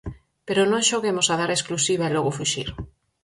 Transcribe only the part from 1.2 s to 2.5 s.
a dar a exclusiva e logo